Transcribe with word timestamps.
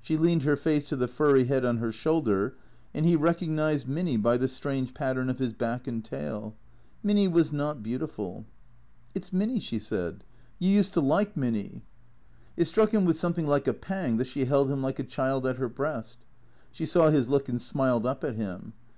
She 0.00 0.16
leaned 0.16 0.44
her 0.44 0.56
face 0.56 0.88
to 0.88 0.96
the 0.96 1.06
furry 1.06 1.44
head 1.44 1.62
on 1.62 1.76
her 1.76 1.92
shoulder, 1.92 2.56
and 2.94 3.04
he 3.04 3.16
recognized 3.16 3.86
Minny 3.86 4.16
by 4.16 4.38
the 4.38 4.48
strange 4.48 4.94
pattern 4.94 5.28
of 5.28 5.40
his 5.40 5.52
back 5.52 5.86
and 5.86 6.02
tail. 6.02 6.54
Minny 7.02 7.28
was 7.28 7.52
not 7.52 7.82
beautiful. 7.82 8.46
"It's 9.14 9.30
Minny," 9.30 9.60
she 9.60 9.78
said. 9.78 10.24
"You 10.58 10.70
used 10.70 10.94
to 10.94 11.02
like 11.02 11.36
Minny." 11.36 11.82
THE 12.56 12.64
CREATORS 12.64 12.70
201 12.70 12.70
It 12.70 12.72
struck 12.72 12.90
him 12.94 13.04
with 13.04 13.16
something 13.16 13.46
like 13.46 13.68
a 13.68 13.74
pang 13.74 14.16
that 14.16 14.26
she 14.26 14.46
held 14.46 14.70
him 14.70 14.80
like 14.82 14.98
a 14.98 15.04
child 15.04 15.44
at 15.46 15.58
her 15.58 15.68
breast. 15.68 16.16
She 16.72 16.86
saw 16.86 17.10
his 17.10 17.28
look 17.28 17.50
and 17.50 17.60
smiled 17.60 18.06
up 18.06 18.24
at 18.24 18.36
him. 18.36 18.72